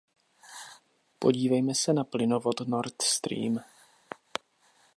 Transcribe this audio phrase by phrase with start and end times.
[1.19, 3.57] Podívejme se na plynovod Nord Stream.